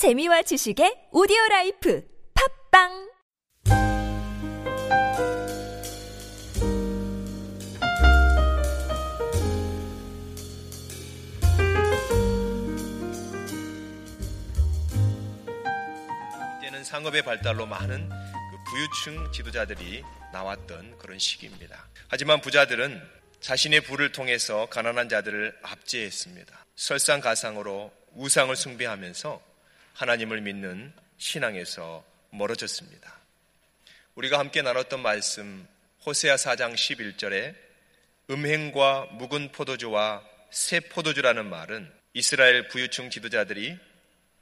[0.00, 3.10] 재미와 지식의 오디오 라이프 팟빵
[16.82, 21.76] 상업의 발달로 많은 그 부유층 지도자들이 나왔던 그런 시기입니다.
[22.08, 23.02] 하지만 부자들은
[23.40, 26.64] 자신의 부를 통해서 가난한 자들을 압제했습니다.
[26.74, 29.49] 설상가상으로 우상을 숭배하면서
[29.94, 33.18] 하나님을 믿는 신앙에서 멀어졌습니다.
[34.14, 35.66] 우리가 함께 나눴던 말씀
[36.06, 37.54] 호세아 4장 11절에
[38.30, 43.78] 음행과 묵은 포도주와 새 포도주라는 말은 이스라엘 부유층 지도자들이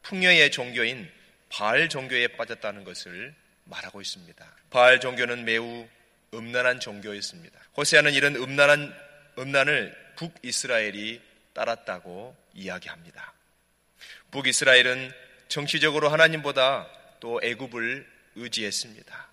[0.03, 1.11] 풍요의 종교인
[1.49, 3.35] 바알 종교에 빠졌다는 것을
[3.65, 4.47] 말하고 있습니다.
[4.71, 5.87] 바알 종교는 매우
[6.35, 7.59] 음란한 종교였습니다.
[7.77, 8.95] 호세아는 이런 음란한
[9.39, 11.21] 음란을 북이스라엘이
[11.53, 13.33] 따랐다고 이야기합니다.
[14.31, 15.13] 북이스라엘은
[15.49, 16.87] 정치적으로 하나님보다
[17.21, 18.07] 또 애굽을
[18.37, 19.29] 의지했습니다.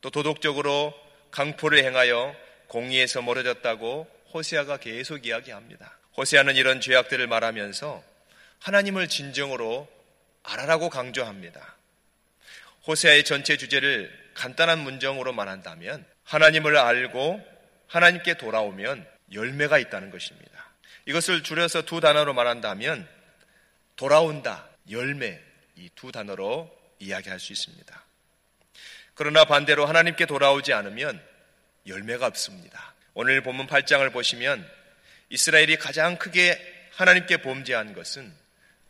[0.00, 0.94] 또 도덕적으로
[1.30, 2.34] 강포를 행하여
[2.66, 5.98] 공의에서 멀어졌다고 호세아가 계속 이야기합니다.
[6.16, 8.02] 호세아는 이런 죄악들을 말하면서
[8.60, 9.88] 하나님을 진정으로
[10.42, 11.76] 알아라고 강조합니다.
[12.86, 17.40] 호세아의 전체 주제를 간단한 문정으로 말한다면 하나님을 알고
[17.86, 20.70] 하나님께 돌아오면 열매가 있다는 것입니다.
[21.06, 23.06] 이것을 줄여서 두 단어로 말한다면
[23.96, 25.40] 돌아온다, 열매
[25.76, 28.04] 이 두 단어로 이야기할 수 있습니다.
[29.14, 31.22] 그러나 반대로 하나님께 돌아오지 않으면
[31.86, 32.94] 열매가 없습니다.
[33.14, 34.68] 오늘 본문 8장을 보시면
[35.30, 36.58] 이스라엘이 가장 크게
[36.92, 38.32] 하나님께 범죄한 것은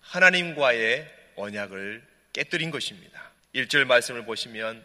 [0.00, 2.02] 하나님과의 언약을
[2.32, 3.30] 깨뜨린 것입니다.
[3.54, 4.84] 1절 말씀을 보시면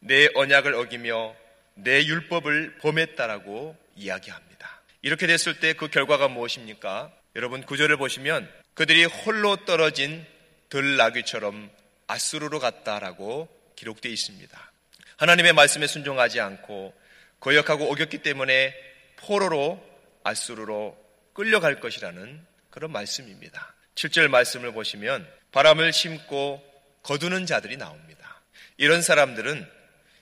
[0.00, 1.34] 내 언약을 어기며
[1.74, 4.80] 내 율법을 범했다라고 이야기합니다.
[5.02, 7.12] 이렇게 됐을 때 그 결과가 무엇입니까?
[7.36, 10.24] 여러분 구절을 보시면 그들이 홀로 떨어진
[10.72, 11.70] 들나귀처럼
[12.06, 14.72] 아수르로 갔다라고 기록되어 있습니다.
[15.18, 16.94] 하나님의 말씀에 순종하지 않고
[17.40, 18.74] 거역하고 오겼기 때문에
[19.16, 19.84] 포로로
[20.24, 20.96] 아수르로
[21.34, 23.74] 끌려갈 것이라는 그런 말씀입니다.
[23.96, 26.62] 7절 말씀을 보시면 바람을 심고
[27.02, 28.40] 거두는 자들이 나옵니다.
[28.78, 29.68] 이런 사람들은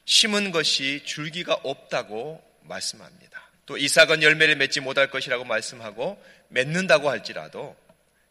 [0.05, 3.41] 심은 것이 줄기가 없다고 말씀합니다.
[3.67, 7.77] 또 이삭은 열매를 맺지 못할 것이라고 말씀하고 맺는다고 할지라도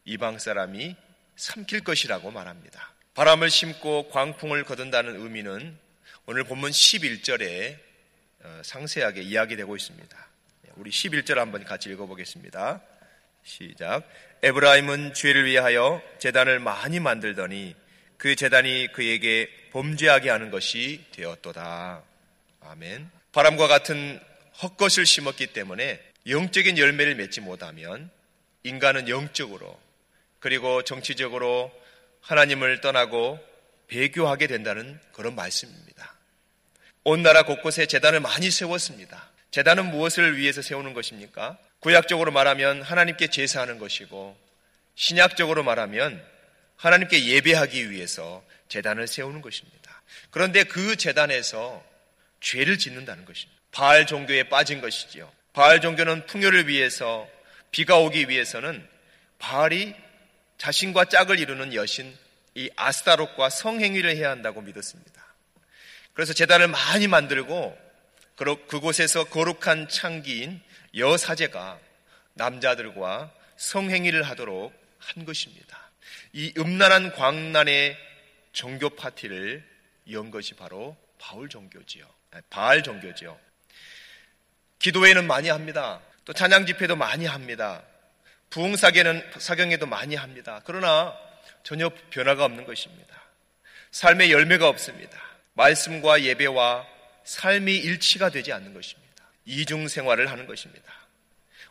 [0.04, 0.98] 이방 사람이
[1.40, 2.94] 삼킬 것이라고 말합니다.
[3.16, 5.78] 바람을 심고 광풍을 거둔다는 의미는
[6.26, 7.78] 오늘 본문 11절에
[8.42, 10.28] 어, 상세하게 이야기되고 있습니다.
[10.76, 12.82] 우리 11절 한번 같이 읽어보겠습니다.
[13.44, 14.04] 시작.
[14.44, 17.74] 에브라임은 죄를 위하여 재단을 많이 만들더니
[18.18, 22.04] 그 재단이 그에게 범죄하게 하는 것이 되었도다.
[22.62, 23.10] 아멘.
[23.32, 24.20] 바람과 같은
[24.62, 28.10] 헛것을 심었기 때문에 영적인 열매를 맺지 못하면
[28.64, 29.80] 인간은 영적으로
[30.40, 31.72] 그리고 정치적으로
[32.22, 33.40] 하나님을 떠나고
[33.88, 36.14] 배교하게 된다는 그런 말씀입니다.
[37.04, 39.30] 온 나라 곳곳에 재단을 많이 세웠습니다.
[39.52, 41.58] 재단은 무엇을 위해서 세우는 것입니까?
[41.80, 44.38] 구약적으로 말하면 하나님께 제사하는 것이고
[44.96, 46.24] 신약적으로 말하면
[46.76, 50.02] 하나님께 예배하기 위해서 재단을 세우는 것입니다.
[50.30, 51.84] 그런데 그 재단에서
[52.42, 53.60] 죄를 짓는다는 것입니다.
[53.72, 55.32] 바알 종교에 빠진 것이지요.
[55.54, 57.28] 바알 종교는 풍요를 위해서
[57.72, 58.88] 비가 오기 위해서는
[59.40, 59.96] 바알이
[60.60, 62.16] 자신과 짝을 이루는 여신
[62.54, 65.24] 이 아스타롯과 성행위를 해야 한다고 믿었습니다.
[66.14, 67.78] 그래서 재단을 많이 만들고
[68.36, 70.62] 그곳에서 거룩한 창기인
[70.96, 71.80] 여사제가
[72.34, 75.92] 남자들과 성행위를 하도록 한 것입니다.
[76.34, 77.98] 이 음란한 광란의
[78.52, 79.64] 종교 파티를
[80.12, 82.06] 연 것이 바로 바울 종교지요.
[82.50, 83.40] 바알 종교지요.
[84.80, 86.02] 기도회는 많이 합니다.
[86.26, 87.84] 또 찬양 집회도 많이 합니다.
[88.50, 90.62] 부흥 사경은 사경에도 많이 합니다.
[90.66, 91.16] 그러나
[91.64, 93.16] 전혀 변화가 없는 것입니다.
[93.92, 95.20] 삶의 열매가 없습니다.
[95.54, 96.88] 말씀과 예배와
[97.24, 99.10] 삶이 일치가 되지 않는 것입니다.
[99.46, 100.94] 이중 생활을 하는 것입니다.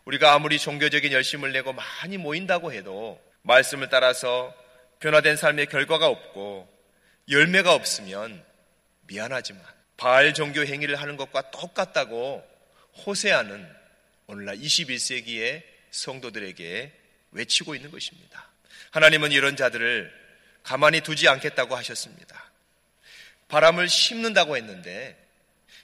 [0.05, 4.53] 우리가 아무리 종교적인 열심을 내고 많이 모인다고 해도 말씀을 따라서
[4.99, 6.67] 변화된 삶의 결과가 없고
[7.29, 8.43] 열매가 없으면
[9.07, 9.61] 미안하지만
[9.97, 12.43] 바알 종교 행위를 하는 것과 똑같다고
[13.05, 13.67] 호세아는
[14.27, 16.91] 오늘날 21세기의 성도들에게
[17.31, 18.49] 외치고 있는 것입니다.
[18.91, 20.11] 하나님은 이런 자들을
[20.63, 22.51] 가만히 두지 않겠다고 하셨습니다.
[23.47, 25.17] 바람을 심는다고 했는데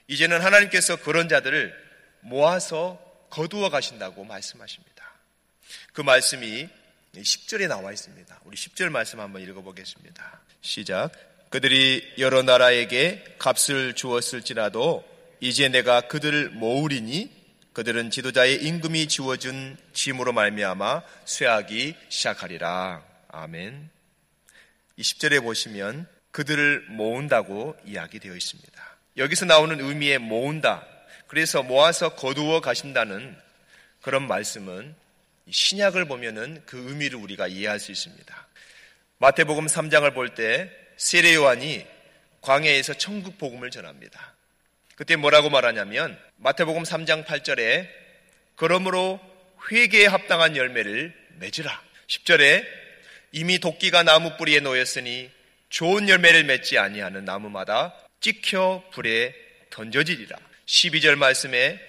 [0.07, 1.73] 이제는 하나님께서 그런 자들을
[2.21, 2.99] 모아서
[3.29, 4.95] 거두어 가신다고 말씀하십니다.
[5.93, 6.69] 그 말씀이
[7.15, 8.41] 10절에 나와 있습니다.
[8.45, 10.41] 우리 10절 말씀 한번 읽어보겠습니다.
[10.61, 11.11] 시작.
[11.49, 15.03] 그들이 여러 나라에게 값을 주었을지라도
[15.39, 17.31] 이제 내가 그들을 모으리니
[17.75, 23.03] 그들은 지도자의 임금이 지워준 짐으로 말미암아 쇠하기 시작하리라.
[23.27, 23.89] 아멘.
[24.95, 28.97] 이 10절에 보시면 그들을 모은다고 이야기되어 있습니다.
[29.17, 30.87] 여기서 나오는 의미의 모은다.
[31.27, 33.35] 그래서 모아서 거두어 가신다는
[34.01, 34.95] 그런 말씀은
[35.51, 38.47] 신약을 보면은 그 의미를 우리가 이해할 수 있습니다.
[39.17, 41.85] 마태복음 3장을 볼 때 세례 요한이
[42.39, 44.33] 광야에서 천국 복음을 전합니다.
[44.95, 47.87] 그때 뭐라고 말하냐면 마태복음 3장 8절에
[48.55, 49.19] 그러므로
[49.71, 51.81] 회개에 합당한 열매를 맺으라.
[52.07, 52.65] 10절에
[53.31, 55.29] 이미 도끼가 나무 뿌리에 놓였으니
[55.69, 59.35] 좋은 열매를 맺지 아니하는 나무마다 찍혀 불에
[59.69, 60.37] 던져지리라.
[60.65, 61.79] 12절 말씀에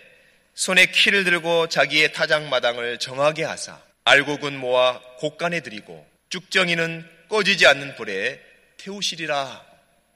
[0.55, 8.41] 손에 키를 들고 자기의 타작마당을 정하게 하사 알곡은 모아 곡간에 들이고 쭉정이는 꺼지지 않는 불에
[8.79, 9.65] 태우시리라.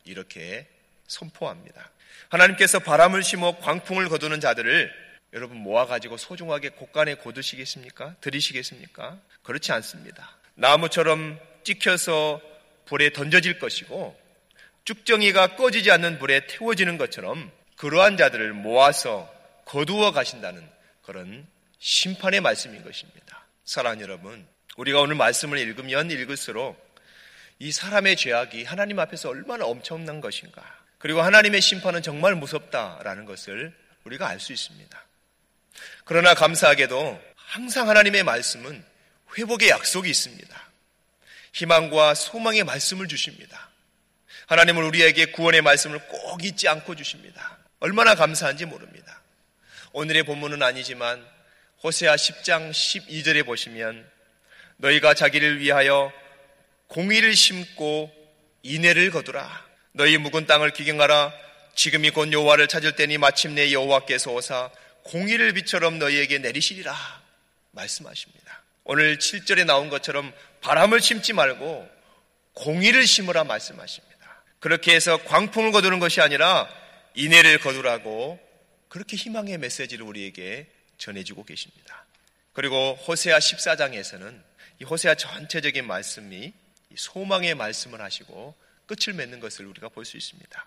[0.04, 0.66] 이렇게
[1.06, 1.90] 선포합니다.
[2.28, 4.92] 하나님께서 바람을 심어 광풍을 거두는 자들을
[5.32, 8.16] 여러분 모아가지고 소중하게 곡간에 고두시겠습니까?
[8.20, 9.18] 들이시겠습니까?
[9.42, 10.36] 그렇지 않습니다.
[10.54, 12.40] 나무처럼 찍혀서
[12.86, 14.18] 불에 던져질 것이고
[14.84, 19.32] 쭉정이가 꺼지지 않는 불에 태워지는 것처럼 그러한 자들을 모아서
[19.64, 20.68] 거두어 가신다는
[21.02, 21.46] 그런
[21.78, 23.44] 심판의 말씀인 것입니다.
[23.64, 24.46] 사랑 여러분,
[24.76, 26.76] 우리가 오늘 말씀을 읽으면 읽을수록
[27.58, 30.79] 이 사람의 죄악이 하나님 앞에서 얼마나 엄청난 것인가.
[31.00, 33.75] 그리고 하나님의 심판은 정말 무섭다라는 것을
[34.05, 35.05] 우리가 알 수 있습니다.
[36.05, 38.85] 그러나 감사하게도 항상 하나님의 말씀은
[39.37, 40.70] 회복의 약속이 있습니다.
[41.55, 43.70] 희망과 소망의 말씀을 주십니다.
[44.47, 47.58] 하나님은 우리에게 구원의 말씀을 꼭 잊지 않고 주십니다.
[47.79, 49.23] 얼마나 감사한지 모릅니다.
[49.93, 51.26] 오늘의 본문은 아니지만
[51.82, 54.06] 호세아 10장 12절에 보시면
[54.76, 56.12] 너희가 자기를 위하여
[56.88, 58.12] 공의를 심고
[58.62, 59.69] 인애를 거두라.
[59.92, 61.32] 너희 묵은 땅을 기경하라.
[61.75, 64.70] 지금이 곧 여호와를 찾을 때니 마침내 여호와께서 오사
[65.04, 66.94] 공의를 비처럼 너희에게 내리시리라.
[67.72, 68.62] 말씀하십니다.
[68.84, 71.88] 오늘 7절에 나온 것처럼 바람을 심지 말고
[72.54, 74.10] 공의를 심으라 말씀하십니다.
[74.58, 76.69] 그렇게 해서 광풍을 거두는 것이 아니라
[77.14, 78.38] 인애를 거두라고
[78.88, 80.66] 그렇게 희망의 메시지를 우리에게
[80.98, 82.04] 전해주고 계십니다.
[82.52, 84.42] 그리고 호세아 14장에서는
[84.81, 86.52] 이 호세아 전체적인 말씀이
[86.94, 88.54] 소망의 말씀을 하시고
[88.90, 90.66] 끝을 맺는 것을 우리가 볼 수 있습니다.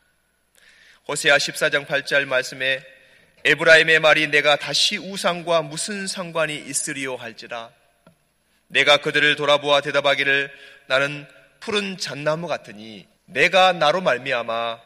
[1.07, 2.81] 호세아 14장 8절 말씀에
[3.43, 7.71] 에브라임의 말이 내가 다시 우상과 무슨 상관이 있으리요 할지라
[8.67, 10.49] 내가 그들을 돌아보아 대답하기를
[10.87, 11.27] 나는
[11.59, 14.79] 푸른 잣나무 같으니 내가 나로 말미암아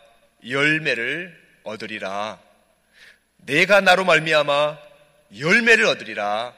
[0.49, 2.41] 열매를 얻으리라
[3.37, 4.79] 내가 나로 말미암아
[5.37, 6.55] 열매를 얻으리라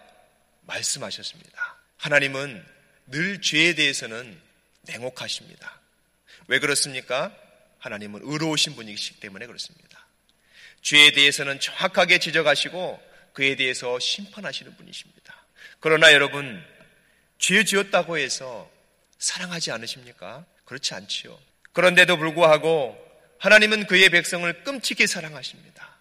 [0.61, 1.75] 말씀하셨습니다.
[1.97, 2.65] 하나님은
[3.07, 4.39] 늘 죄에 대해서는
[4.83, 5.78] 냉혹하십니다.
[6.49, 7.31] 왜 그렇습니까?
[7.77, 10.07] 하나님은 의로우신 분이시기 때문에 그렇습니다.
[10.81, 12.99] 죄에 대해서는 정확하게 지적하시고
[13.33, 15.35] 그에 대해서 심판하시는 분이십니다.
[15.79, 16.65] 그러나 여러분,
[17.37, 18.69] 죄 지었다고 해서
[19.19, 20.43] 사랑하지 않으십니까?
[20.65, 21.39] 그렇지 않지요.
[21.71, 22.97] 그런데도 불구하고
[23.37, 25.99] 하나님은 그의 백성을 끔찍히 사랑하십니다.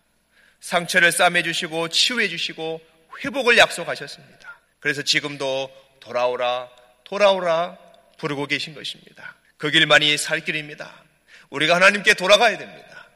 [0.60, 2.80] 상처를 싸매주시고 치유해주시고
[3.22, 4.60] 회복을 약속하셨습니다.
[4.80, 5.70] 그래서 지금도
[6.00, 6.70] 돌아오라,
[7.04, 7.76] 돌아오라
[8.16, 9.36] 부르고 계신 것입니다.
[9.58, 11.04] 그 길만이 살 길입니다.
[11.50, 13.08] 우리가 하나님께 돌아가야 됩니다.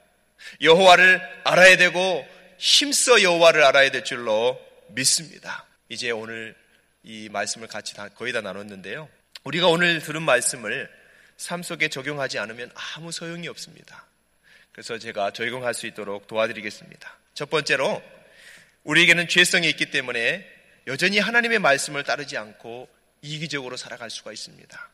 [0.61, 2.27] 여호와를 알아야 되고
[2.59, 5.65] 힘써 여호와를 알아야 될 줄로 믿습니다.
[5.89, 6.55] 이제 오늘
[7.05, 9.09] 이 말씀을 같이 다 거의 다 나눴는데요.
[9.45, 10.91] 우리가 오늘 들은 말씀을
[11.37, 14.07] 삶 속에 적용하지 않으면 아무 소용이 없습니다.
[14.73, 17.19] 그래서 제가 적용할 수 있도록 도와드리겠습니다.
[17.35, 18.03] 첫 번째로
[18.85, 20.49] 우리에게는 죄성이 있기 때문에
[20.87, 22.89] 여전히 하나님의 말씀을 따르지 않고
[23.23, 24.91] 이기적으로 살아갈 수가 있습니다.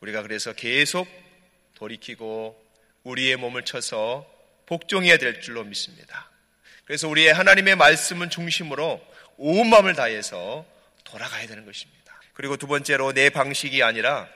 [0.00, 1.06] 우리가 그래서 계속
[1.74, 2.62] 돌이키고
[3.02, 4.30] 우리의 몸을 쳐서
[4.66, 6.30] 복종해야 될 줄로 믿습니다.
[6.84, 9.00] 그래서 우리의 하나님의 말씀은 중심으로
[9.36, 10.66] 온 마음을 다해서
[11.04, 12.20] 돌아가야 되는 것입니다.
[12.32, 14.28] 그리고 두 번째로 내 방식이 아니라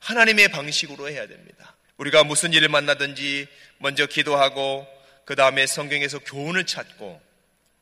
[0.00, 1.76] 하나님의 방식으로 해야 됩니다.
[1.96, 3.46] 우리가 무슨 일을 만나든지
[3.78, 4.86] 먼저 기도하고
[5.24, 7.20] 그 다음에 성경에서 교훈을 찾고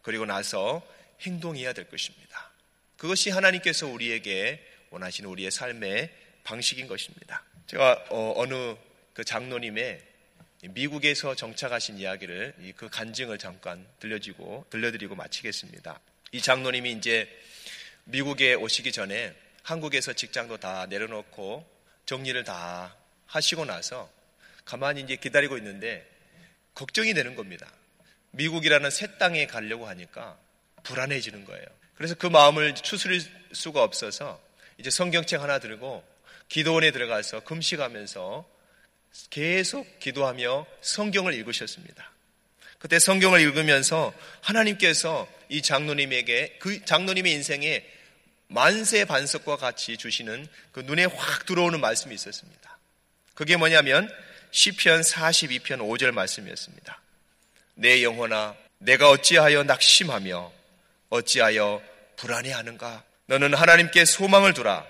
[0.03, 0.83] 그리고 나서
[1.21, 2.51] 행동해야 될 것입니다.
[2.97, 6.11] 그것이 하나님께서 우리에게 원하시는 우리의 삶의
[6.45, 7.43] 방식인 것입니다.
[7.67, 10.03] 제가 어, 느그 장로님의
[10.71, 16.01] 미국에서 정착하신 이야기를 그 간증을 잠깐 들려주고 들려드리고 마치겠습니다.
[16.33, 17.29] 이 장로님이 이제
[18.05, 21.65] 미국에 오시기 전에 한국에서 직장도 다 내려놓고
[22.07, 24.11] 정리를 다 하시고 나서
[24.65, 26.09] 가만히 이제 기다리고 있는데
[26.75, 27.71] 걱정이 되는 겁니다.
[28.31, 30.39] 미국이라는 새 땅에 가려고 하니까
[30.83, 31.67] 불안해지는 거예요.
[31.95, 33.21] 그래서 그 마음을 추스릴
[33.53, 34.41] 수가 없어서
[34.79, 36.05] 이제 성경책 하나 들고
[36.49, 38.49] 기도원에 들어가서 금식하면서
[39.31, 42.13] 계속 기도하며 성경을 읽으셨습니다.
[42.79, 47.85] 그때 성경을 읽으면서 하나님께서 이 장로님에게 그 장로님의 인생에
[48.47, 52.79] 만세 반석과 같이 주시는 그 눈에 확 들어오는 말씀이 있었습니다.
[53.35, 54.11] 그게 뭐냐면
[54.51, 57.01] 시편 42편 5절 말씀이었습니다.
[57.75, 60.53] 내 영혼아 내가 어찌하여 낙심하며
[61.11, 61.83] 어찌하여
[62.17, 64.87] 불안해하는가 너는 하나님께 소망을 두라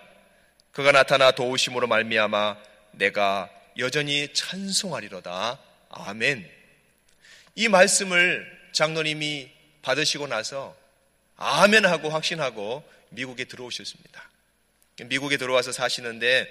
[0.78, 2.56] 그가 나타나 도우심으로 말미암아
[2.92, 5.58] 내가 여전히 찬송하리로다
[5.90, 6.48] 아멘
[7.56, 9.50] 이 말씀을 장로님이
[9.82, 10.76] 받으시고 나서
[11.36, 14.30] 아멘 하고 확신하고 미국에 들어오셨습니다.
[15.06, 16.48] 미국에 들어와서 사시는데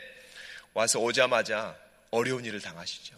[0.73, 1.77] 와서 오자마자
[2.11, 3.15] 어려운 일을 당하시죠.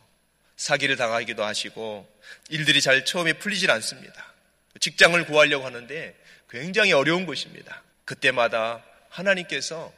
[0.58, 2.08] 사기를 당하기도 하시고
[2.50, 4.32] 일들이 잘 처음에 풀리질 않습니다.
[4.80, 6.16] 직장을 구하려고 하는데
[6.52, 7.82] 굉장히 어려운 것입니다.
[8.06, 9.98] 그때마다 하나님께서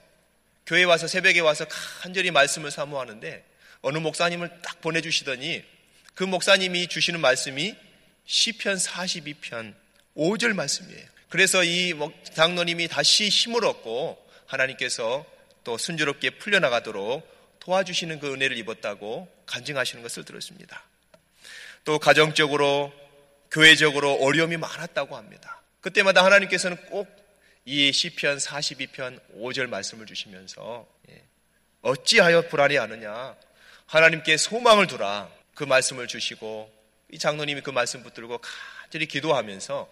[0.65, 1.65] 교회 와서 새벽에 와서
[2.01, 3.46] 간절히 말씀을 사모하는데
[3.82, 5.63] 어느 목사님을 딱 보내주시더니
[6.13, 7.75] 그 목사님이 주시는 말씀이
[8.25, 9.74] 시편 42편
[10.15, 11.06] 5절 말씀이에요.
[11.30, 11.94] 그래서 이
[12.34, 15.25] 장로님이 다시 힘을 얻고 하나님께서
[15.63, 20.84] 또 순조롭게 풀려나가도록 도와주시는 그 은혜를 입었다고 간증하시는 것을 들었습니다.
[21.86, 22.91] 또 가정적으로
[23.51, 25.62] 교회적으로 어려움이 많았다고 합니다.
[25.82, 27.08] 그때마다 하나님께서는 꼭
[27.65, 31.24] 이 시편 42편 5절 말씀을 주시면서 예,
[31.82, 33.36] 어찌하여 불안해하느냐
[33.86, 36.72] 하나님께 소망을 두라 그 말씀을 주시고
[37.12, 39.89] 이 장로님이 그 말씀 붙들고 간절히 기도하면서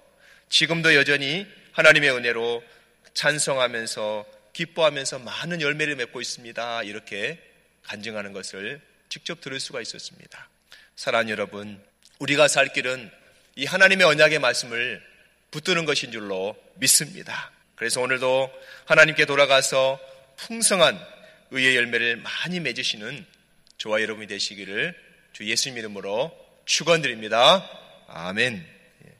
[0.50, 2.64] 지금도 여전히 하나님의 은혜로
[3.14, 6.84] 찬성하면서 기뻐하면서 많은 열매를 맺고 있습니다.
[6.84, 7.40] 이렇게
[7.84, 10.50] 간증하는 것을 직접 들을 수가 있었습니다.
[10.96, 11.82] 사랑 여러분,
[12.20, 13.12] 우리가 살 길은
[13.56, 15.04] 이 하나님의 언약의 말씀을
[15.52, 17.52] 붙드는 것인 줄로 믿습니다.
[17.80, 18.52] 그래서 오늘도
[18.88, 20.02] 하나님께 돌아가서
[20.36, 21.00] 풍성한
[21.52, 23.26] 의의 열매를 많이 맺으시는
[23.78, 24.94] 저와 여러분이 되시기를
[25.32, 27.66] 주 예수님 이름으로 축원드립니다.
[28.10, 28.68] 아멘.
[29.06, 29.14] 예,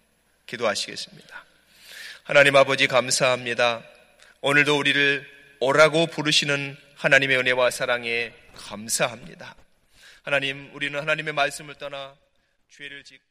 [0.46, 1.46] 기도하시겠습니다.
[2.26, 3.82] 하나님 아버지 감사합니다.
[4.42, 5.26] 오늘도 우리를
[5.62, 9.56] 오라고 부르시는 하나님의 은혜와 사랑에 감사합니다.
[10.24, 12.14] 하나님, 우리는 하나님의 말씀을 떠나
[12.72, 13.24] 죄를 짓고